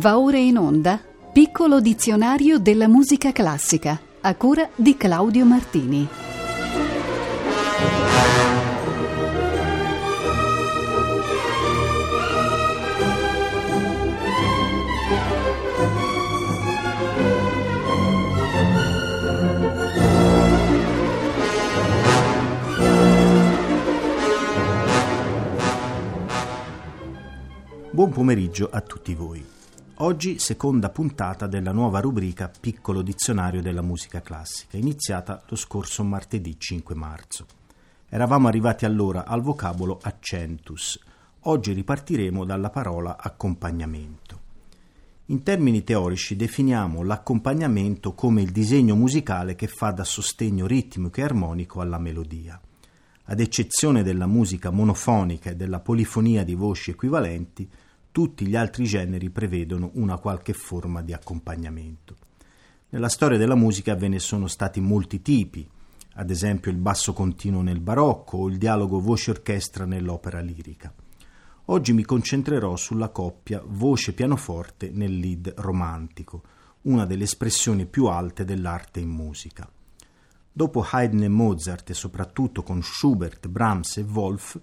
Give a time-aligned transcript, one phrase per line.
[0.00, 0.98] Va ora in onda
[1.30, 6.08] Piccolo dizionario della musica classica a cura di Claudio Martini.
[27.90, 29.59] Buon pomeriggio a tutti voi.
[30.02, 36.58] Oggi seconda puntata della nuova rubrica Piccolo dizionario della musica classica, iniziata lo scorso martedì
[36.58, 37.44] 5 marzo.
[38.08, 40.98] Eravamo arrivati allora al vocabolo accentus.
[41.40, 44.40] Oggi ripartiremo dalla parola accompagnamento.
[45.26, 51.24] In termini teorici definiamo l'accompagnamento come il disegno musicale che fa da sostegno ritmico e
[51.24, 52.58] armonico alla melodia.
[53.24, 57.68] Ad eccezione della musica monofonica e della polifonia di voci equivalenti,
[58.12, 62.16] tutti gli altri generi prevedono una qualche forma di accompagnamento.
[62.90, 65.68] Nella storia della musica ve ne sono stati molti tipi,
[66.14, 70.92] ad esempio il basso continuo nel barocco o il dialogo voce-orchestra nell'opera lirica.
[71.66, 76.42] Oggi mi concentrerò sulla coppia voce-pianoforte nel lead romantico,
[76.82, 79.70] una delle espressioni più alte dell'arte in musica.
[80.52, 84.60] Dopo Haydn e Mozart e soprattutto con Schubert, Brahms e Wolf,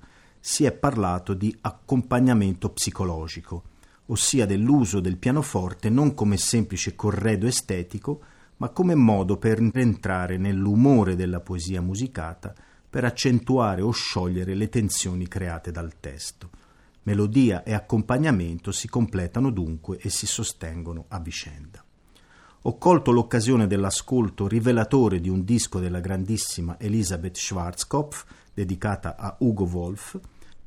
[0.49, 3.63] si è parlato di accompagnamento psicologico,
[4.05, 8.21] ossia dell'uso del pianoforte non come semplice corredo estetico,
[8.55, 12.55] ma come modo per entrare nell'umore della poesia musicata,
[12.89, 16.49] per accentuare o sciogliere le tensioni create dal testo.
[17.03, 21.83] Melodia e accompagnamento si completano dunque e si sostengono a vicenda.
[22.61, 29.65] Ho colto l'occasione dell'ascolto rivelatore di un disco della grandissima Elisabeth Schwarzkopf, dedicata a Ugo
[29.65, 30.17] Wolf,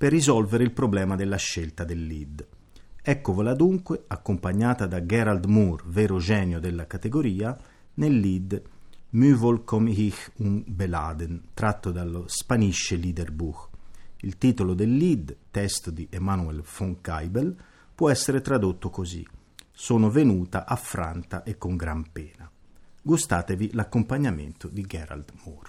[0.01, 2.47] per risolvere il problema della scelta del lead.
[3.03, 7.55] Eccovola dunque, accompagnata da Gerald Moore, vero genio della categoria,
[7.97, 8.63] nel lead
[9.11, 13.69] Müvol kom ich un Beladen, tratto dallo Spanische Liederbuch.
[14.21, 17.55] Il titolo del lead, testo di Emanuel von Keibel,
[17.95, 19.23] può essere tradotto così:
[19.71, 22.51] Sono venuta affranta e con gran pena.
[23.03, 25.69] Gustatevi l'accompagnamento di Gerald Moore.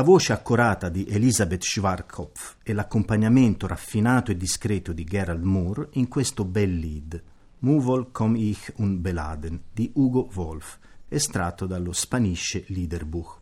[0.00, 6.08] La voce accorata di Elisabeth Schwarzkopf e l'accompagnamento raffinato e discreto di Gerald Moore in
[6.08, 7.22] questo bel lead,
[7.58, 13.40] Movol kom ich un Beladen di Ugo Wolf, estratto dallo Spanische Liederbuch.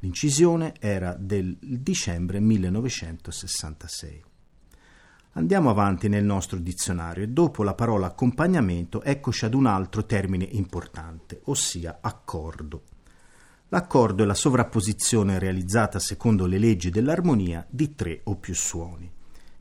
[0.00, 4.24] L'incisione era del dicembre 1966.
[5.32, 10.44] Andiamo avanti nel nostro dizionario e dopo la parola accompagnamento eccoci ad un altro termine
[10.44, 12.82] importante, ossia accordo.
[13.72, 19.10] L'accordo è la sovrapposizione realizzata secondo le leggi dell'armonia di tre o più suoni.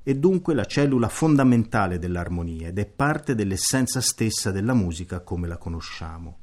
[0.04, 5.56] È dunque la cellula fondamentale dell'armonia ed è parte dell'essenza stessa della musica come la
[5.56, 6.40] conosciamo.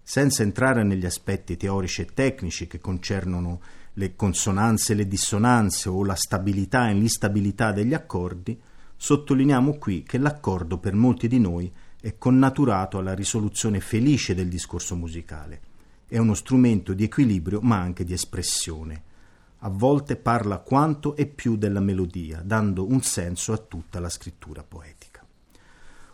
[0.00, 3.60] Senza entrare negli aspetti teorici e tecnici che concernono
[3.94, 8.56] le consonanze e le dissonanze o la stabilità e l'instabilità degli accordi,
[8.96, 14.94] sottolineiamo qui che l'accordo per molti di noi è connaturato alla risoluzione felice del discorso
[14.94, 15.69] musicale
[16.10, 19.04] è uno strumento di equilibrio ma anche di espressione.
[19.58, 24.64] A volte parla quanto e più della melodia, dando un senso a tutta la scrittura
[24.64, 25.24] poetica.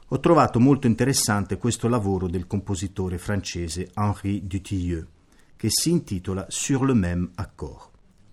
[0.08, 5.06] Ho trovato molto interessante questo lavoro del compositore francese Henri Dutilleux,
[5.56, 7.88] che si intitola Sur le même accord,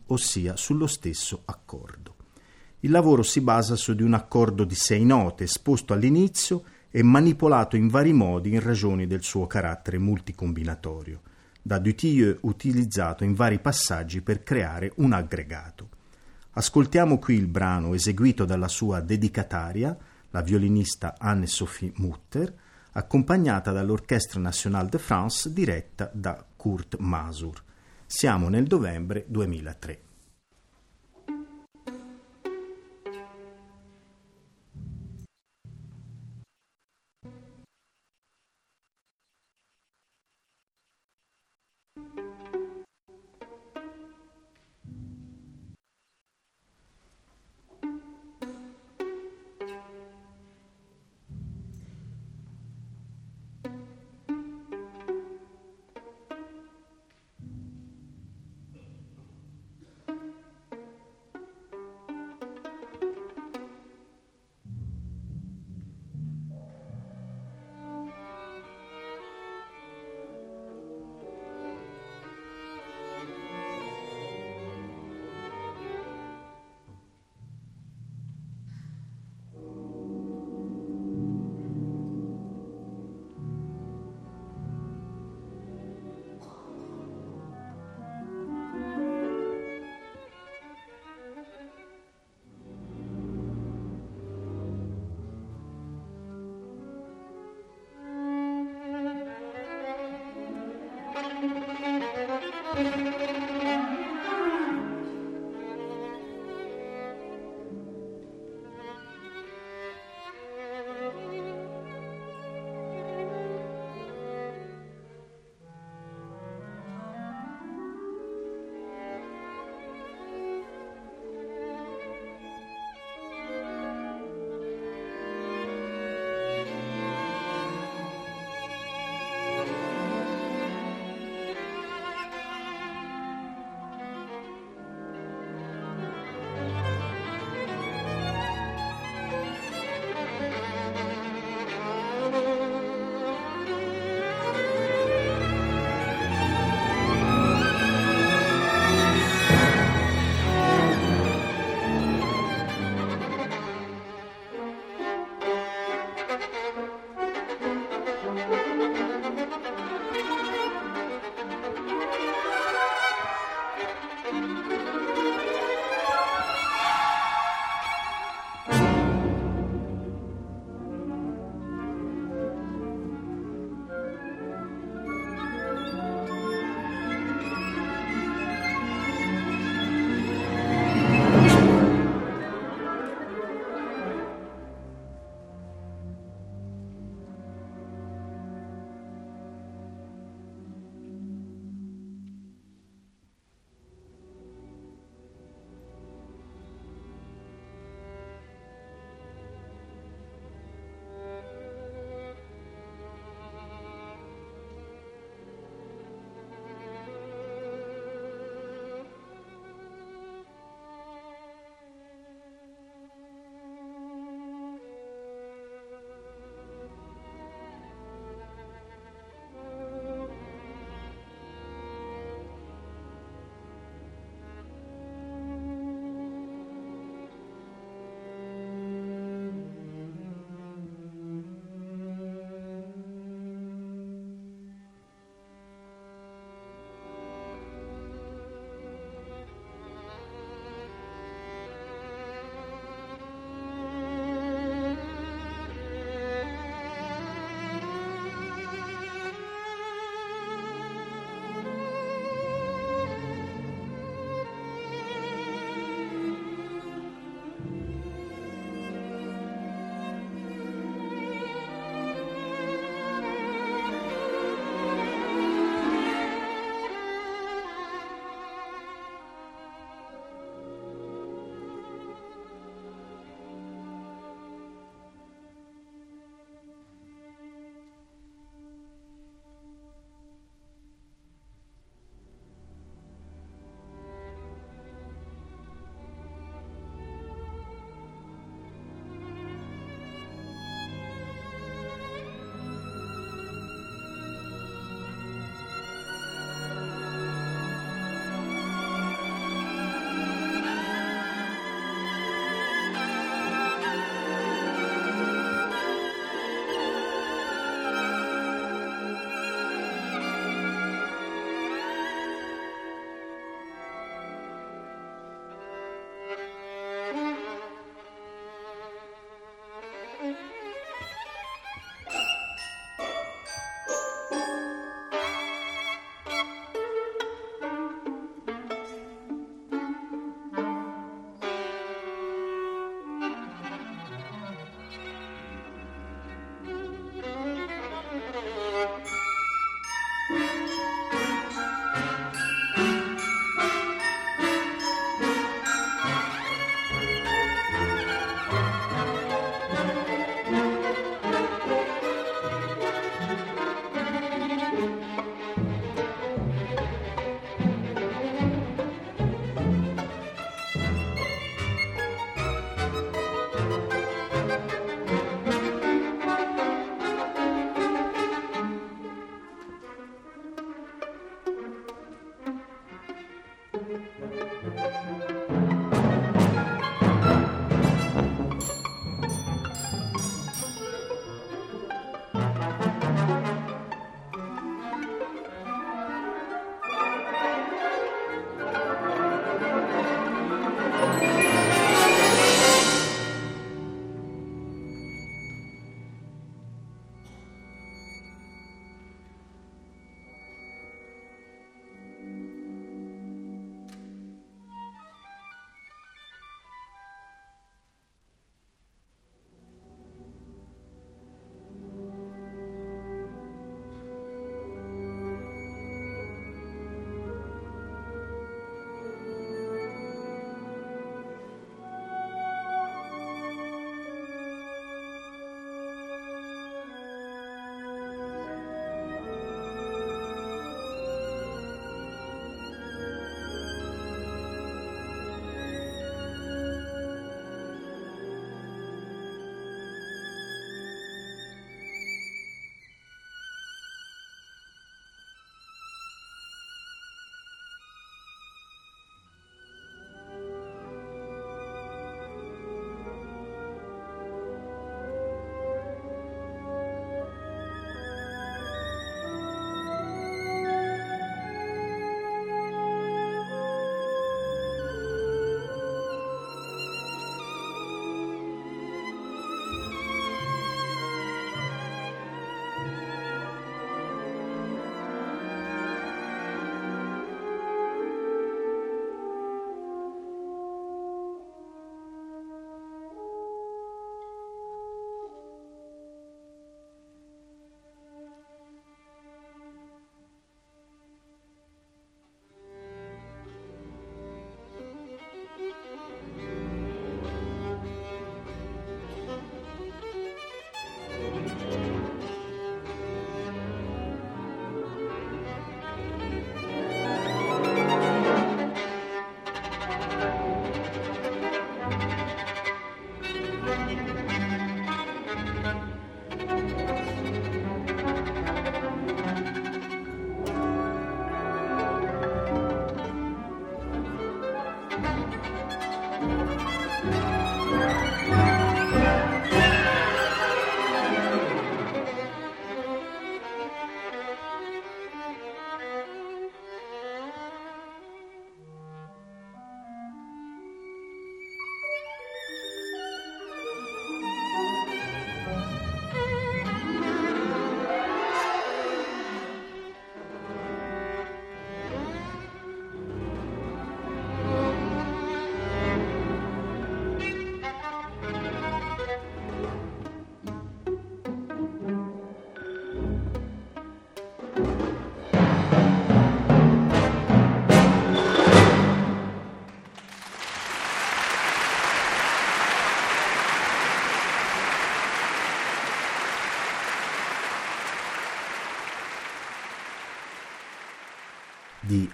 [0.07, 2.15] ossia sullo stesso accordo.
[2.81, 7.77] Il lavoro si basa su di un accordo di sei note esposto all'inizio e manipolato
[7.77, 11.21] in vari modi in ragione del suo carattere multicombinatorio
[11.65, 15.89] da Dutilleux utilizzato in vari passaggi per creare un aggregato.
[16.51, 19.97] Ascoltiamo qui il brano eseguito dalla sua dedicataria,
[20.29, 22.53] la violinista Anne-Sophie Mutter,
[22.91, 27.63] accompagnata dall'Orchestre Nationale de France diretta da Kurt Masur.
[28.05, 30.01] Siamo nel novembre 2003.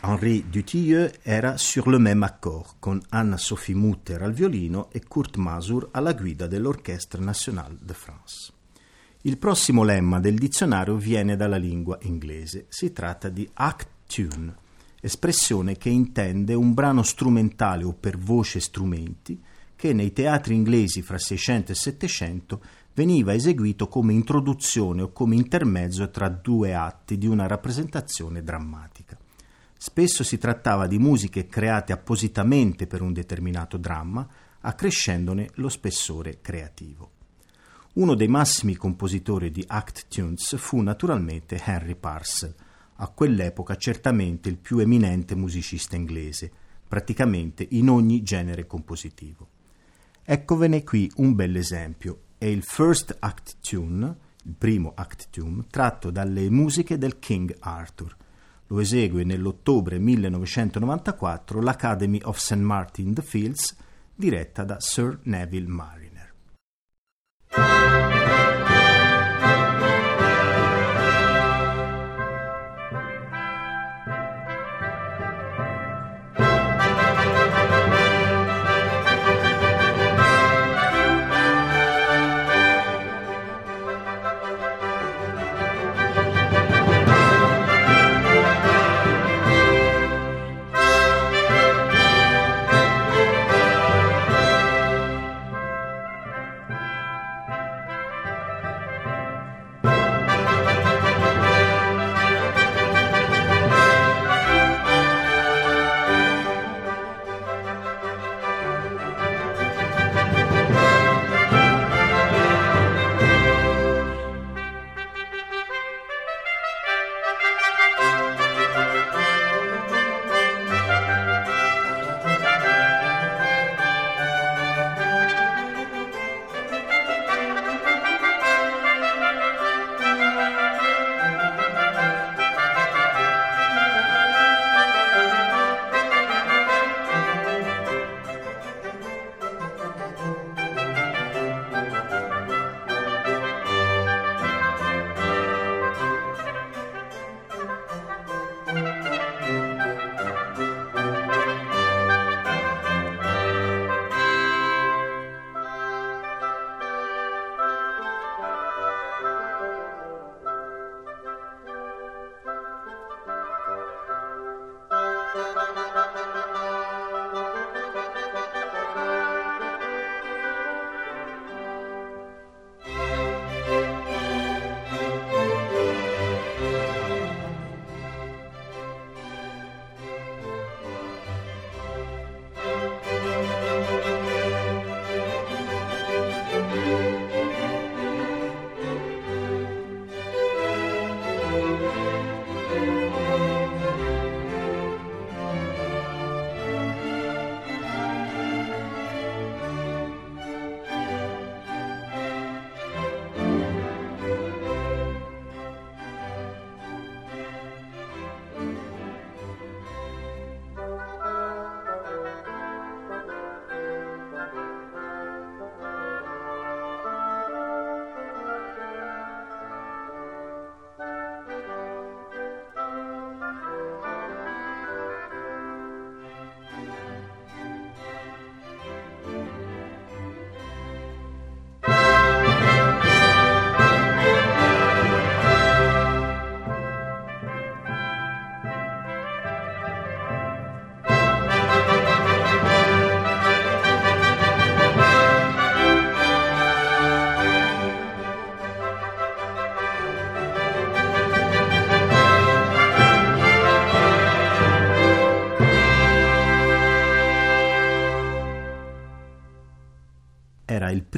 [0.02, 5.90] Henri Dutilleux era Sur le même accord, con Anna-Sophie Mutter al violino e Kurt Masur
[5.92, 8.54] alla guida dell'Orchestre Nationale de France.
[9.24, 12.68] Il prossimo lemma del dizionario viene dalla lingua inglese.
[12.70, 14.56] Si tratta di act tune,
[15.02, 19.38] espressione che intende un brano strumentale o per voce strumenti
[19.76, 22.62] che nei teatri inglesi fra 600 e 700
[22.94, 29.18] veniva eseguito come introduzione o come intermezzo tra due atti di una rappresentazione drammatica.
[29.82, 34.28] Spesso si trattava di musiche create appositamente per un determinato dramma,
[34.60, 37.12] accrescendone lo spessore creativo.
[37.94, 42.54] Uno dei massimi compositori di act tunes fu naturalmente Henry Parcel,
[42.96, 46.52] a quell'epoca certamente il più eminente musicista inglese,
[46.86, 49.48] praticamente in ogni genere compositivo.
[50.26, 56.50] Eccovene qui un bell'esempio, è il First Act Tune, il primo act tune, tratto dalle
[56.50, 58.18] musiche del King Arthur,
[58.70, 62.62] lo esegue nell'ottobre 1994 l'Academy of St.
[62.62, 63.76] Martin the Fields,
[64.14, 65.99] diretta da Sir Neville Mariner.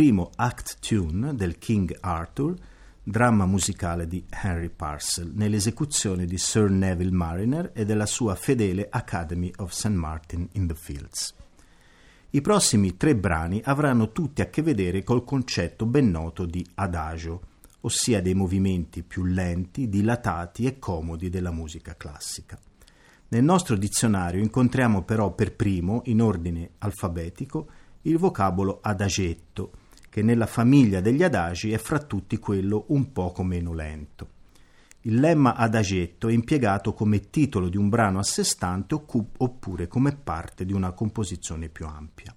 [0.01, 2.55] Primo act tune del King Arthur,
[3.03, 9.51] dramma musicale di Henry Parcel, nell'esecuzione di Sir Neville Mariner e della sua fedele Academy
[9.57, 9.89] of St.
[9.89, 11.35] Martin in the Fields.
[12.31, 17.41] I prossimi tre brani avranno tutti a che vedere col concetto ben noto di adagio,
[17.81, 22.57] ossia dei movimenti più lenti, dilatati e comodi della musica classica.
[23.27, 27.69] Nel nostro dizionario incontriamo però per primo, in ordine alfabetico,
[28.05, 29.73] il vocabolo adagetto,
[30.11, 34.27] che nella famiglia degli adagi è fra tutti quello un poco meno lento.
[35.03, 40.13] Il lemma adagetto è impiegato come titolo di un brano a sé stante oppure come
[40.17, 42.35] parte di una composizione più ampia.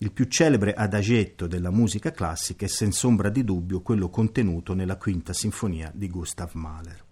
[0.00, 4.98] Il più celebre adagetto della musica classica è senza ombra di dubbio quello contenuto nella
[4.98, 7.02] quinta sinfonia di Gustav Mahler.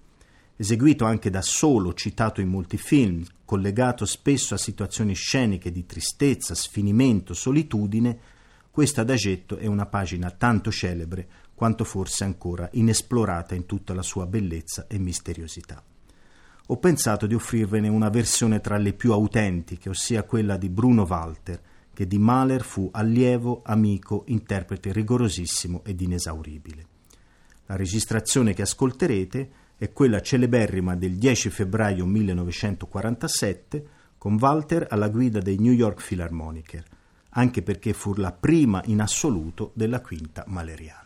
[0.56, 6.54] Eseguito anche da solo, citato in molti film, collegato spesso a situazioni sceniche di tristezza,
[6.54, 8.33] sfinimento, solitudine,
[8.74, 14.26] questo adagetto è una pagina tanto celebre quanto forse ancora inesplorata in tutta la sua
[14.26, 15.80] bellezza e misteriosità.
[16.66, 21.62] Ho pensato di offrirvene una versione tra le più autentiche, ossia quella di Bruno Walter,
[21.94, 26.86] che di Mahler fu allievo, amico, interprete rigorosissimo ed inesauribile.
[27.66, 33.86] La registrazione che ascolterete è quella celeberrima del 10 febbraio 1947
[34.18, 36.93] con Walter alla guida dei New York Philharmoniker,
[37.34, 41.03] anche perché fu la prima in assoluto della quinta maleriana.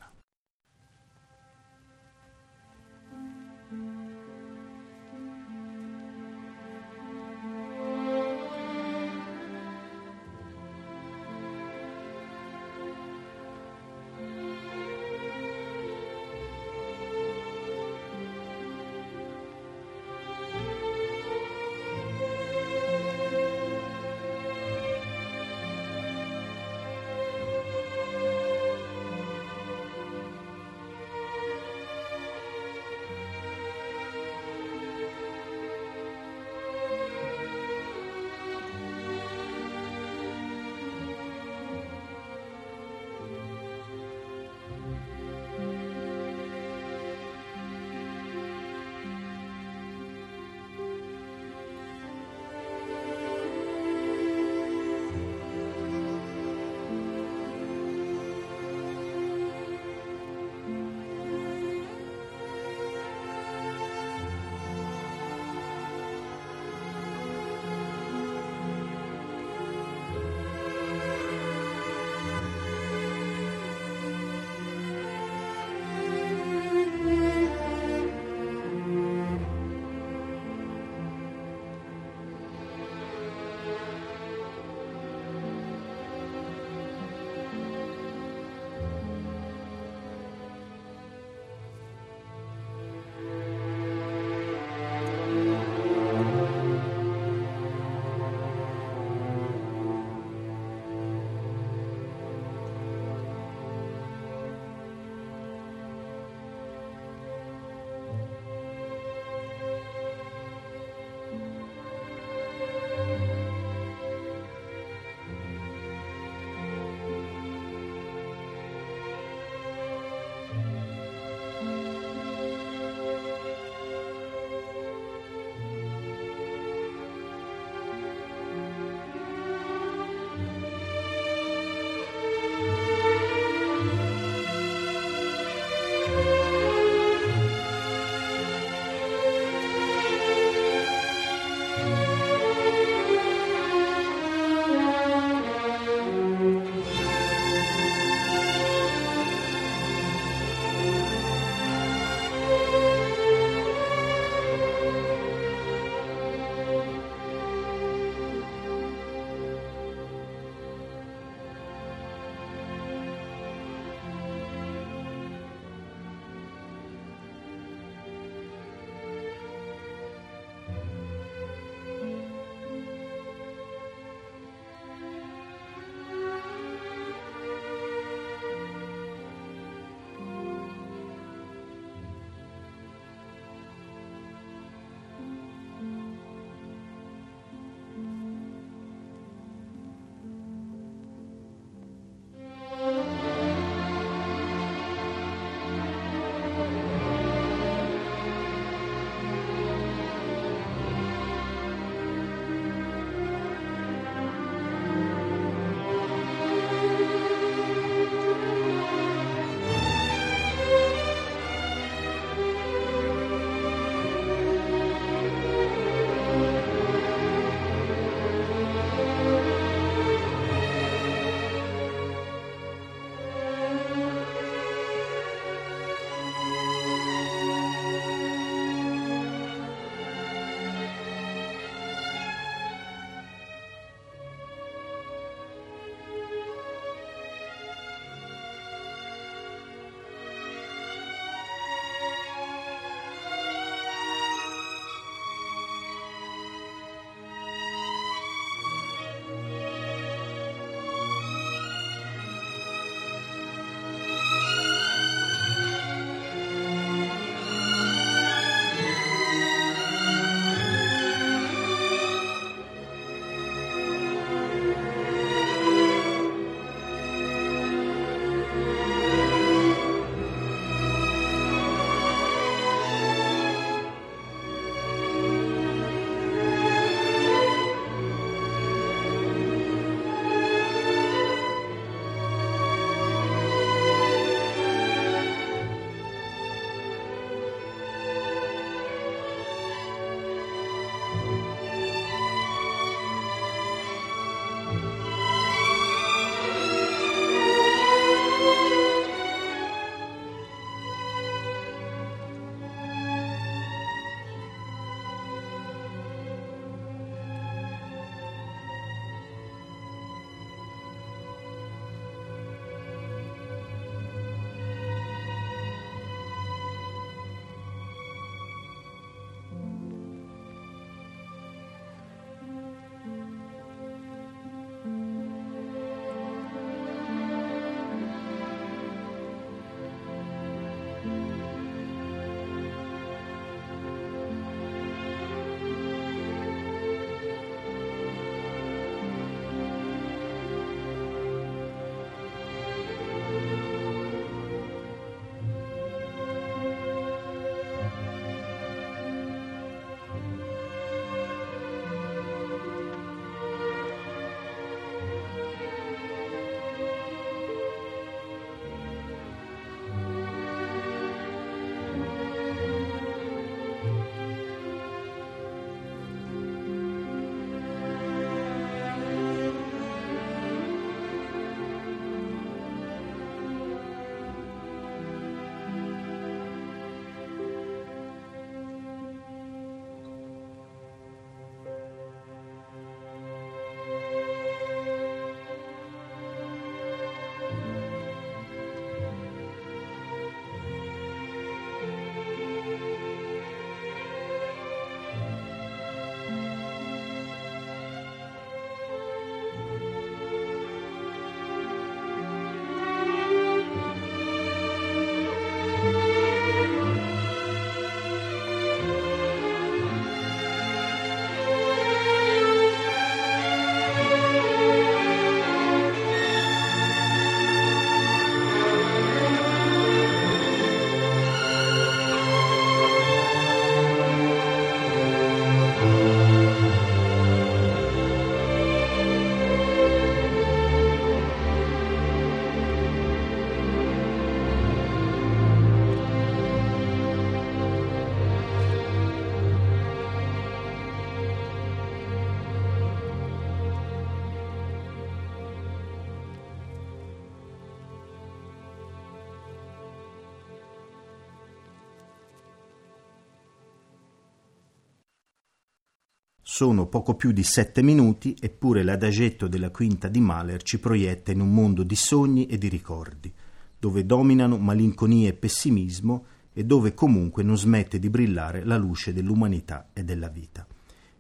[456.59, 461.41] Sono poco più di sette minuti, eppure l'adagetto della quinta di Mahler ci proietta in
[461.41, 463.33] un mondo di sogni e di ricordi,
[463.79, 469.91] dove dominano malinconia e pessimismo e dove comunque non smette di brillare la luce dell'umanità
[469.93, 470.67] e della vita.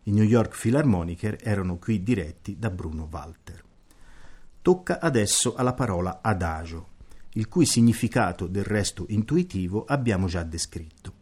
[0.02, 3.62] I New York Philharmoniker erano qui diretti da Bruno Walter.
[4.60, 6.88] Tocca adesso alla parola adagio,
[7.34, 11.17] il cui significato del resto intuitivo abbiamo già descritto.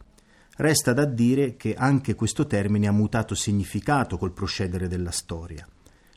[0.59, 5.67] Resta da dire che anche questo termine ha mutato significato col procedere della storia.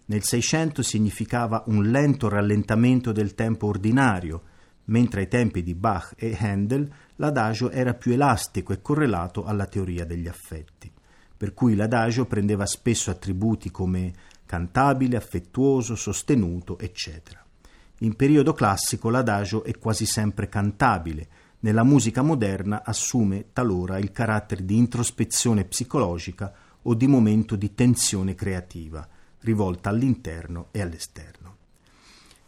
[0.07, 4.43] Nel Seicento significava un lento rallentamento del tempo ordinario,
[4.85, 10.07] mentre ai tempi di Bach e Handel l'adagio era più elastico e correlato alla teoria
[10.07, 10.91] degli affetti,
[11.37, 14.11] per cui l'adagio prendeva spesso attributi come
[14.47, 17.45] cantabile, affettuoso, sostenuto, eccetera.
[17.99, 21.29] In periodo classico l'adagio è quasi sempre cantabile,
[21.61, 28.35] nella musica moderna assume talora il carattere di introspezione psicologica o di momento di tensione
[28.35, 29.07] creativa,
[29.41, 31.57] rivolta all'interno e all'esterno.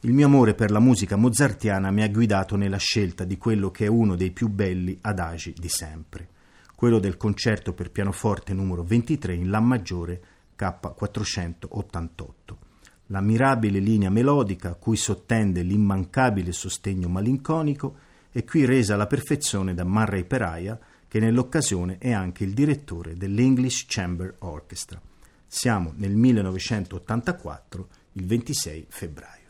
[0.00, 3.84] Il mio amore per la musica mozartiana mi ha guidato nella scelta di quello che
[3.84, 6.28] è uno dei più belli adagi di sempre,
[6.74, 10.20] quello del concerto per pianoforte numero 23 in La maggiore
[10.58, 12.32] K488.
[13.06, 19.84] La mirabile linea melodica cui sottende l'immancabile sostegno malinconico è qui resa alla perfezione da
[19.84, 24.98] Murray Peraia, che nell'occasione è anche il direttore dell'English Chamber Orchestra.
[25.46, 29.41] Siamo nel 1984, il 26 febbraio.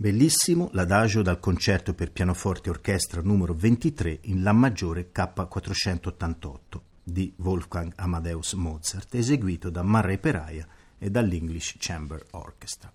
[0.00, 7.30] Bellissimo l'adagio dal concerto per pianoforte e orchestra numero 23 in La maggiore K488 di
[7.36, 12.90] Wolfgang Amadeus Mozart, eseguito da Murray Peraia e dall'English Chamber Orchestra.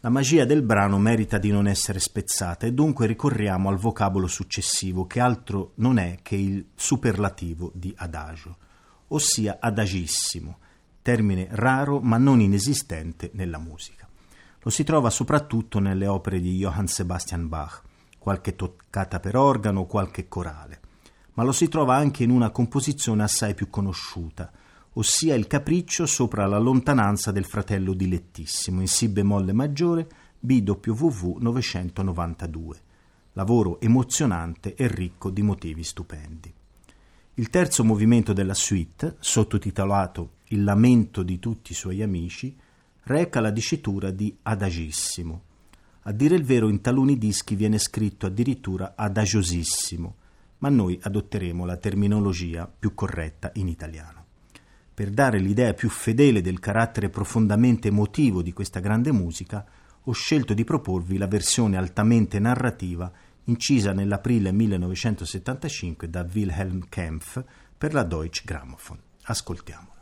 [0.00, 5.06] La magia del brano merita di non essere spezzata e dunque ricorriamo al vocabolo successivo
[5.06, 8.56] che altro non è che il superlativo di adagio,
[9.06, 10.58] ossia adagissimo,
[11.02, 14.09] termine raro ma non inesistente nella musica.
[14.62, 17.82] Lo si trova soprattutto nelle opere di Johann Sebastian Bach,
[18.18, 20.80] qualche toccata per organo, qualche corale,
[21.34, 24.52] ma lo si trova anche in una composizione assai più conosciuta,
[24.94, 30.06] ossia il capriccio sopra la lontananza del fratello dilettissimo in Si bemolle maggiore
[30.38, 32.82] BWV 992,
[33.32, 36.52] lavoro emozionante e ricco di motivi stupendi.
[37.34, 42.54] Il terzo movimento della suite, sottotitolato Il lamento di tutti i suoi amici,
[43.10, 45.42] reca la dicitura di adagissimo.
[46.02, 50.14] A dire il vero in taluni dischi viene scritto addirittura adagiosissimo,
[50.58, 54.24] ma noi adotteremo la terminologia più corretta in italiano.
[54.94, 59.66] Per dare l'idea più fedele del carattere profondamente emotivo di questa grande musica,
[60.04, 63.10] ho scelto di proporvi la versione altamente narrativa
[63.44, 67.42] incisa nell'aprile 1975 da Wilhelm Kempf
[67.76, 68.98] per la Deutsche Grammophon.
[69.22, 69.98] Ascoltiamola.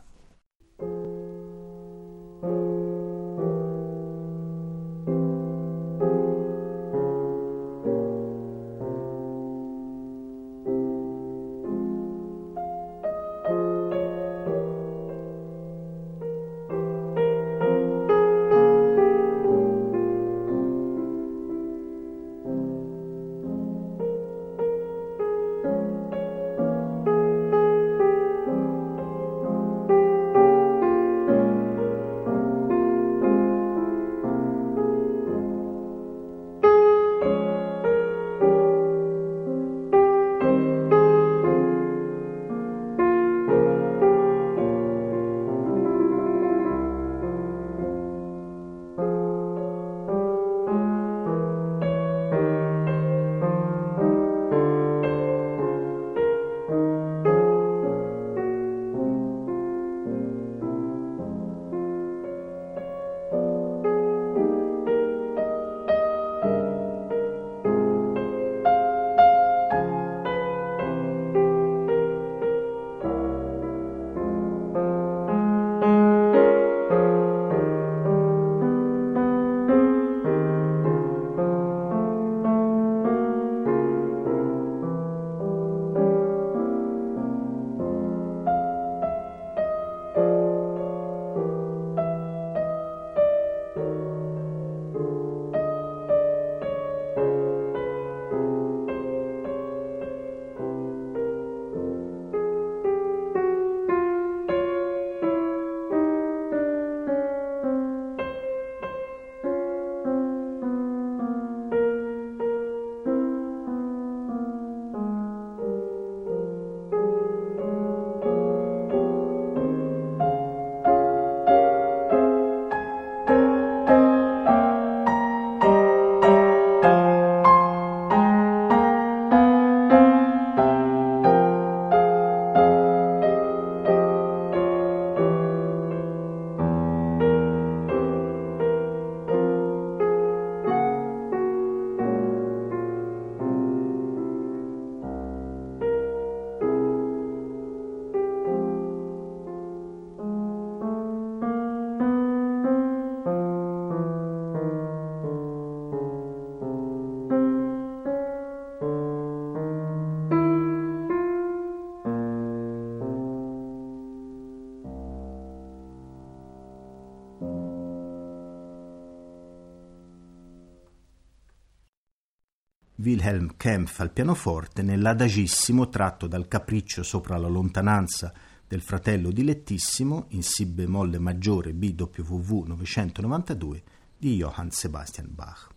[173.19, 178.31] Wilhelm Kempf al pianoforte nell'adagissimo tratto dal capriccio sopra la lontananza
[178.65, 183.83] del fratello dilettissimo in Si bemolle maggiore BWV 992
[184.17, 185.67] di Johann Sebastian Bach.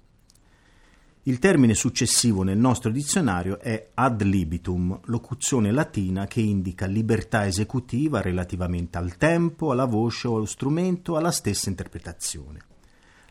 [1.25, 8.21] Il termine successivo nel nostro dizionario è ad libitum, locuzione latina che indica libertà esecutiva
[8.21, 12.61] relativamente al tempo, alla voce o allo strumento, alla stessa interpretazione.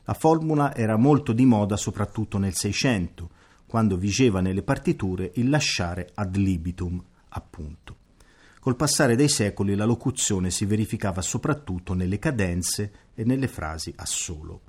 [0.03, 3.39] La formula era molto di moda soprattutto nel Seicento,
[3.71, 7.95] quando vigeva nelle partiture il lasciare ad libitum, appunto.
[8.59, 14.05] Col passare dei secoli la locuzione si verificava soprattutto nelle cadenze e nelle frasi a
[14.05, 14.63] solo.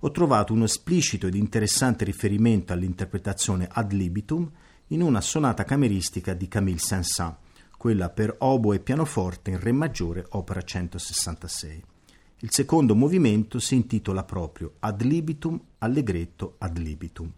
[0.00, 4.50] ho trovato un esplicito ed interessante riferimento all'interpretazione ad libitum
[4.88, 7.36] in una sonata cameristica di Camille Saint-Saëns,
[7.78, 11.82] quella per obo e pianoforte in Re maggiore, opera 166.
[12.40, 17.32] Il secondo movimento si intitola proprio Ad libitum, allegretto ad libitum.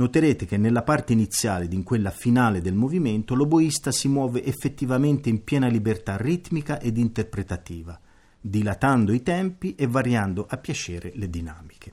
[0.00, 5.28] Noterete che nella parte iniziale ed in quella finale del movimento l'oboista si muove effettivamente
[5.28, 8.00] in piena libertà ritmica ed interpretativa,
[8.40, 11.92] dilatando i tempi e variando a piacere le dinamiche.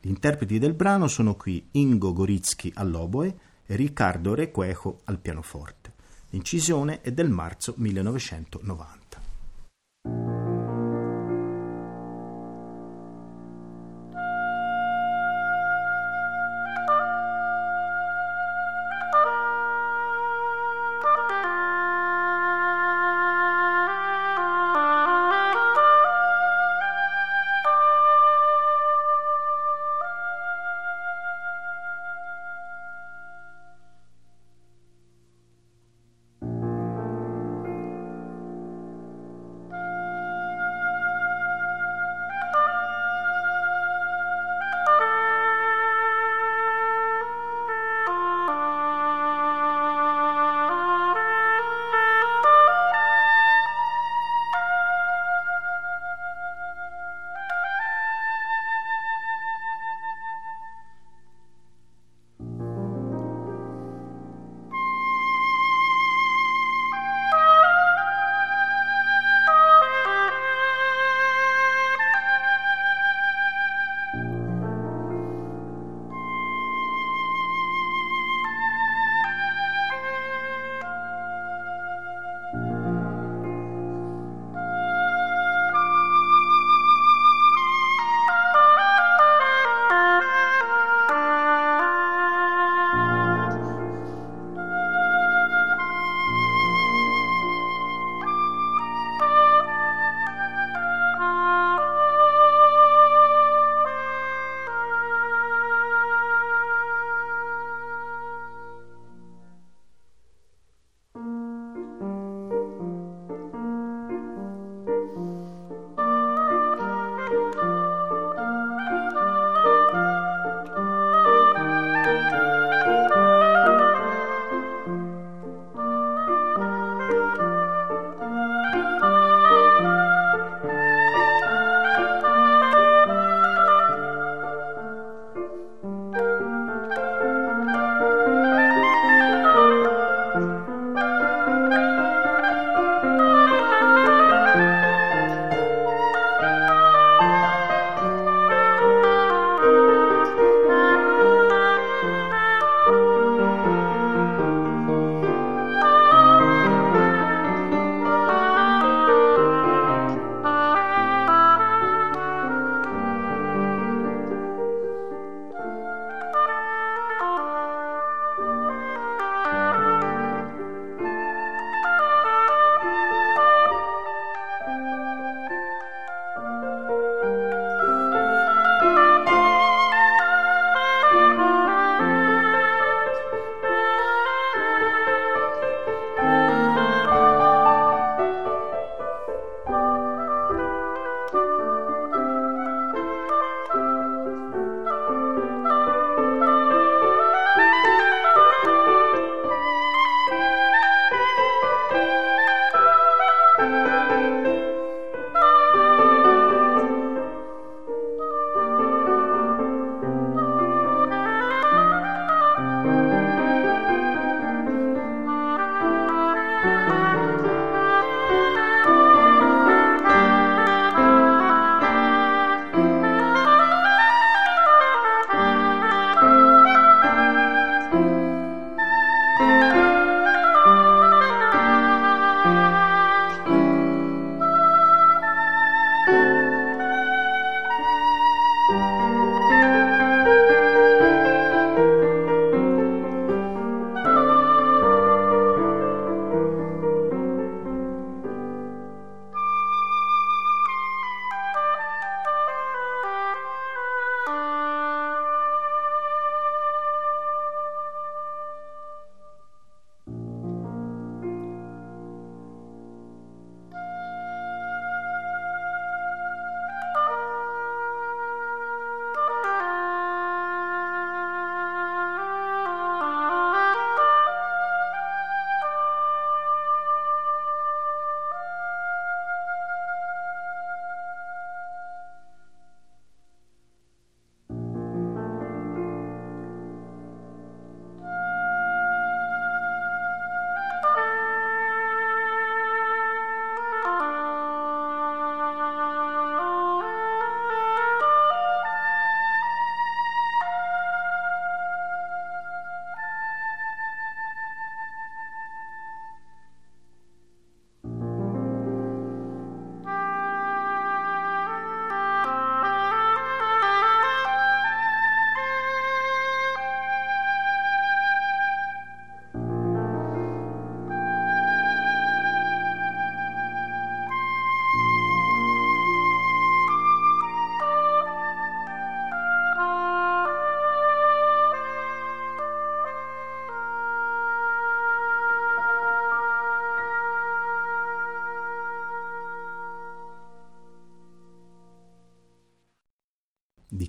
[0.00, 5.92] Gli interpreti del brano sono qui Ingo Goritsky all'oboe e Riccardo Requejo al pianoforte.
[6.30, 10.35] L'incisione è del marzo 1990.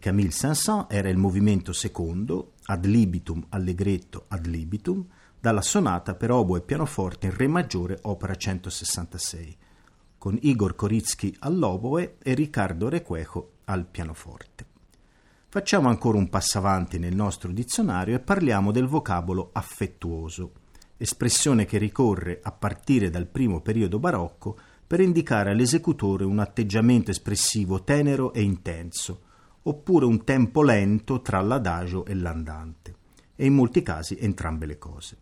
[0.08, 5.06] Camille Saint-Saëns era il movimento secondo, ad libitum allegretto ad libitum,
[5.38, 9.58] dalla sonata per oboe e pianoforte in Re maggiore, opera 166,
[10.18, 14.66] con Igor Koritsky all'oboe e Riccardo Requejo al pianoforte.
[15.50, 20.54] Facciamo ancora un passo avanti nel nostro dizionario e parliamo del vocabolo affettuoso,
[20.96, 27.84] espressione che ricorre a partire dal primo periodo barocco per indicare all'esecutore un atteggiamento espressivo
[27.84, 29.26] tenero e intenso,
[29.68, 32.96] oppure un tempo lento tra l'adagio e l'andante,
[33.36, 35.18] e in molti casi entrambe le cose.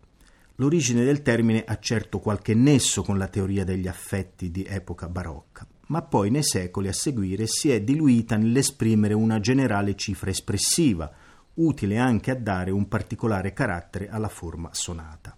[0.56, 5.66] L'origine del termine ha certo qualche nesso con la teoria degli affetti di epoca barocca,
[5.88, 11.12] ma poi nei secoli a seguire si è diluita nell'esprimere una generale cifra espressiva,
[11.54, 15.36] utile anche a dare un particolare carattere alla forma sonata.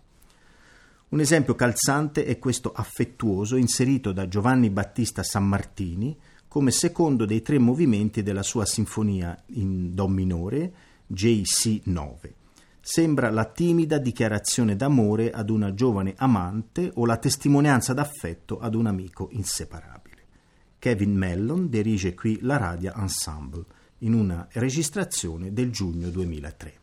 [1.08, 6.14] Un esempio calzante è questo affettuoso inserito da Giovanni Battista Sammartini
[6.48, 10.72] come secondo dei tre movimenti della sua sinfonia in Do minore
[11.06, 12.34] JC 9.
[12.80, 18.86] Sembra la timida dichiarazione d'amore ad una giovane amante o la testimonianza d'affetto ad un
[18.86, 20.16] amico inseparabile.
[20.78, 23.64] Kevin Mellon dirige qui la Radia Ensemble
[23.98, 26.80] in una registrazione del giugno 2003.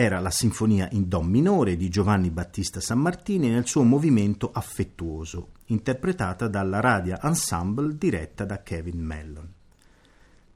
[0.00, 6.48] Era la sinfonia in Do minore di Giovanni Battista Sammartini nel suo movimento affettuoso, interpretata
[6.48, 9.52] dalla Radia Ensemble diretta da Kevin Mellon.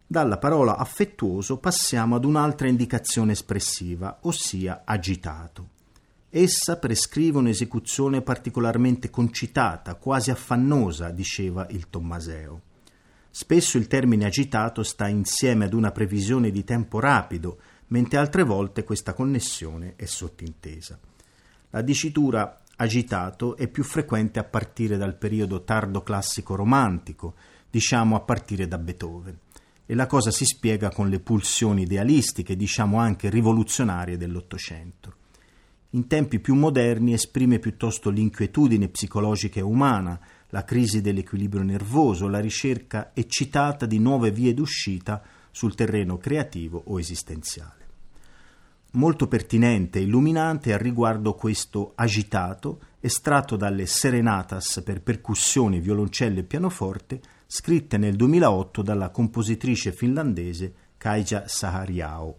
[0.07, 5.69] Dalla parola affettuoso passiamo ad un'altra indicazione espressiva, ossia agitato.
[6.31, 12.63] Essa prescrive un'esecuzione particolarmente concitata, quasi affannosa, diceva il Tommaseo.
[13.29, 17.59] Spesso il termine agitato sta insieme ad una previsione di tempo rapido,
[17.95, 20.99] mentre altre volte questa connessione è sottintesa.
[21.71, 27.35] La dicitura agitato è più frequente a partire dal periodo tardo classico romantico,
[27.71, 29.39] diciamo a partire da Beethoven.
[29.87, 35.15] E la cosa si spiega con le pulsioni idealistiche, diciamo anche rivoluzionarie dell'Ottocento.
[35.91, 40.19] In tempi più moderni esprime piuttosto l'inquietudine psicologica e umana,
[40.49, 45.23] la crisi dell'equilibrio nervoso, la ricerca eccitata di nuove vie d'uscita
[45.53, 47.84] sul terreno creativo o esistenziale.
[48.95, 56.45] Molto pertinente e illuminante al riguardo questo agitato, estratto dalle Serenatas per percussioni, violoncello e
[56.45, 62.39] pianoforte, scritte nel 2008 dalla compositrice finlandese Kaija Sahariao.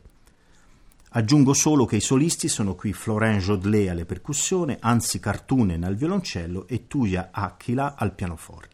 [1.09, 6.67] Aggiungo solo che i solisti sono qui Florent Jodelet alle percussioni, Anzi Cartunen al violoncello
[6.67, 8.73] e Tuya Aquila al pianoforte.